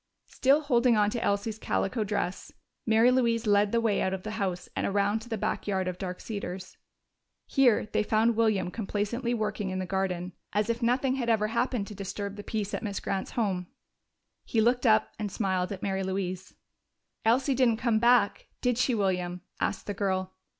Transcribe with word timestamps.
Still 0.25 0.61
holding 0.61 0.97
on 0.97 1.11
to 1.11 1.23
Elsie's 1.23 1.59
calico 1.59 2.03
dress, 2.03 2.51
Mary 2.87 3.11
Louise 3.11 3.45
led 3.45 3.71
the 3.71 3.79
way 3.79 4.01
out 4.01 4.15
of 4.15 4.23
the 4.23 4.31
house 4.31 4.67
and 4.75 4.87
around 4.87 5.19
to 5.19 5.29
the 5.29 5.37
back 5.37 5.67
yard 5.67 5.87
of 5.87 5.99
Dark 5.99 6.19
Cedars. 6.21 6.75
Here 7.45 7.85
they 7.85 8.01
found 8.01 8.35
William 8.35 8.71
complacently 8.71 9.35
working 9.35 9.69
in 9.69 9.77
the 9.77 9.85
garden, 9.85 10.33
as 10.53 10.71
if 10.71 10.81
nothing 10.81 11.17
had 11.17 11.29
ever 11.29 11.49
happened 11.49 11.85
to 11.85 11.93
disturb 11.93 12.35
the 12.35 12.43
peace 12.43 12.73
at 12.73 12.81
Miss 12.81 12.99
Grant's 12.99 13.33
home. 13.33 13.67
He 14.43 14.59
looked 14.59 14.87
up 14.87 15.09
and 15.19 15.31
smiled 15.31 15.71
at 15.71 15.83
Mary 15.83 16.01
Louise. 16.01 16.55
"Elsie 17.23 17.53
didn't 17.53 17.77
come 17.77 17.99
back, 17.99 18.47
did 18.59 18.79
she, 18.79 18.95
William?" 18.95 19.41
asked 19.59 19.85
the 19.85 19.93
girl. 19.93 20.33